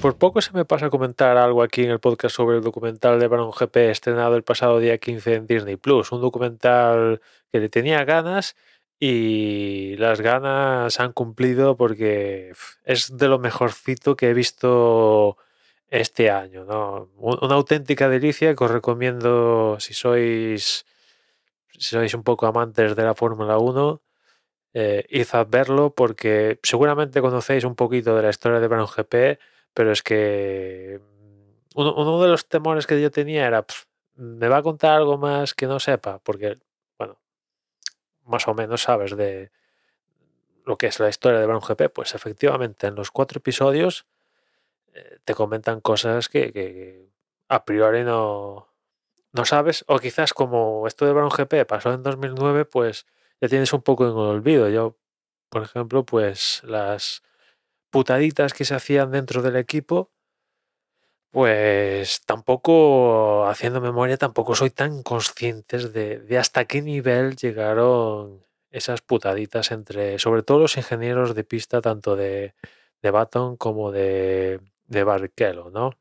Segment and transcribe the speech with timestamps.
[0.00, 3.20] por poco se me pasa a comentar algo aquí en el podcast sobre el documental
[3.20, 6.10] de Brown GP estrenado el pasado día 15 en Disney Plus.
[6.12, 7.20] Un documental
[7.52, 8.56] que le tenía ganas
[8.98, 12.52] y las ganas han cumplido porque
[12.84, 15.36] es de lo mejorcito que he visto
[15.88, 16.64] este año.
[16.64, 17.10] ¿no?
[17.18, 20.86] Una auténtica delicia que os recomiendo si sois,
[21.72, 24.00] si sois un poco amantes de la Fórmula 1
[24.72, 29.38] eh, verlo porque seguramente conocéis un poquito de la historia de Brown GP,
[29.74, 33.64] pero es que mm, uno, de los temores que yo tenía era,
[34.16, 36.18] ¿me va a contar algo más que no sepa?
[36.18, 36.58] Porque,
[36.98, 37.18] bueno,
[38.24, 39.50] más o menos sabes de
[40.64, 44.06] lo que es la historia de Brown GP, pues efectivamente en los cuatro episodios
[44.94, 47.08] eh, te comentan cosas que,
[47.48, 48.68] a priori no,
[49.32, 53.06] no sabes, o quizás como esto de Brown GP pasó en 2009, pues
[53.40, 54.68] ya tienes un poco en el olvido.
[54.68, 54.96] Yo,
[55.48, 57.22] por ejemplo, pues las
[57.90, 60.10] putaditas que se hacían dentro del equipo,
[61.30, 69.70] pues tampoco, haciendo memoria, tampoco soy tan conscientes de, hasta qué nivel llegaron esas putaditas
[69.70, 72.54] entre, sobre todo los ingenieros de pista, tanto de,
[73.02, 75.04] de Baton como de, de
[75.72, 75.92] ¿no?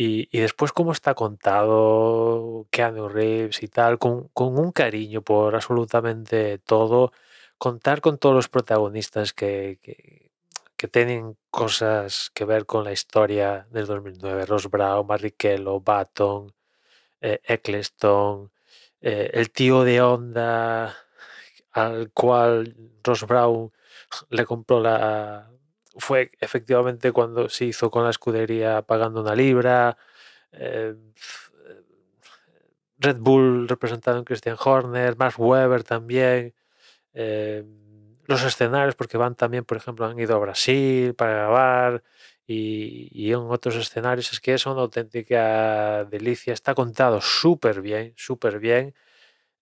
[0.00, 7.12] Y, después cómo está contado Keanu Reeves y tal, con, un cariño por absolutamente todo,
[7.58, 13.86] contar con todos los protagonistas que, que, tienen cosas que ver con la historia del
[13.86, 16.52] 2009, Ross Brown, Barrichello, Baton,
[17.20, 18.50] eh, Eccleston,
[19.00, 20.96] eh, el tío de Honda
[21.72, 23.72] al cual Ross Brown
[24.30, 25.50] le compró la,
[25.98, 29.96] fue efectivamente cuando se hizo con la escudería pagando una libra.
[30.52, 30.94] Eh,
[32.98, 36.54] Red Bull representado en Christian Horner, Mark Webber también.
[37.20, 37.64] Eh,
[38.26, 42.04] los escenarios, porque van también, por ejemplo, han ido a Brasil para grabar
[42.46, 44.32] y, en otros escenarios.
[44.32, 46.52] Es que es una auténtica delicia.
[46.54, 48.94] Está contado súper bien, súper bien.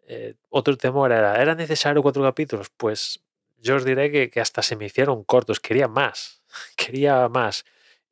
[0.09, 2.71] Eh, otro temor era, ¿era necesario cuatro capítulos?
[2.77, 3.25] Pues
[3.59, 6.43] yo os diré que, hasta se me hicieron cortos, quería más,
[6.77, 7.65] quería más.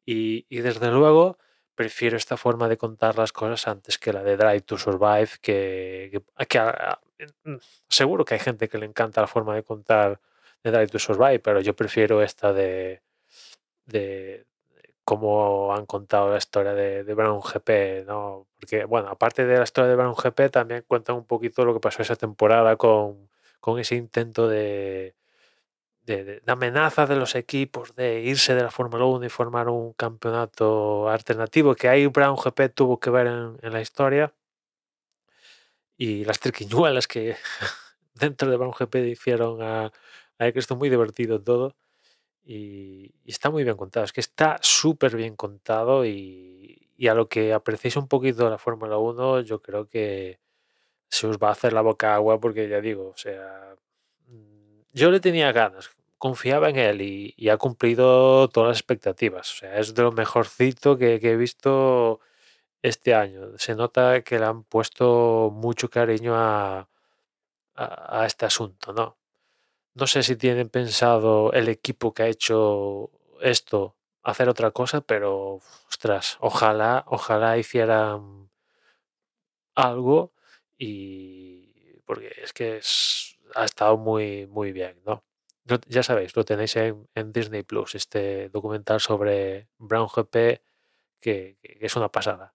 [0.07, 1.39] Y, desde luego
[1.75, 6.23] prefiero esta forma de contar las cosas antes que la de Drive to Survive, que,
[6.39, 7.04] mm,
[7.89, 10.21] seguro que hay gente que le encanta la forma de contar
[10.63, 13.03] de Drive to Survive, pero yo prefiero esta de,
[13.87, 14.47] de,
[15.05, 18.47] cómo han contado la historia de, Brown GP, ¿no?
[18.59, 21.81] Porque, bueno, aparte de la historia de Brown GP, también cuentan un poquito lo que
[21.81, 23.29] pasó esa temporada con,
[23.61, 25.15] con ese intento de,
[26.07, 31.09] de, amenaza de los equipos de irse de la Fórmula 1 y formar un campeonato
[31.09, 34.33] alternativo, que ahí Brown GP tuvo que ver en, la historia,
[35.97, 37.37] y las triquiñuelas que
[38.15, 39.93] dentro de GP hicieron a,
[40.39, 41.77] a que esto muy divertido todo.
[42.45, 47.29] Y, está muy bien contado, es que está súper bien contado y, y, a lo
[47.29, 50.41] que apreciéis un poquito la Fórmula 1, yo creo que
[51.09, 53.77] se os va a hacer la boca agua porque ya digo, o sea,
[54.93, 59.53] yo le tenía ganas, confiaba en él y, ha cumplido todas las expectativas.
[59.53, 62.21] O sea, es de lo mejorcito que, he visto
[62.85, 63.59] este año.
[63.59, 66.89] Se nota que le han puesto mucho cariño a,
[67.77, 69.17] a, este asunto, ¿no?
[69.95, 75.61] No sé si tienen pensado el equipo que ha hecho esto hacer otra cosa, pero
[75.89, 78.51] ostras, ojalá, ojalá hicieran
[79.75, 80.33] algo
[80.79, 82.81] y porque es que
[83.55, 85.25] ha estado muy, muy bien, ¿no?
[85.89, 90.63] Ya sabéis, lo tenéis en, Disney Plus, este documental sobre Brown GP,
[91.21, 92.55] que, es una pasada.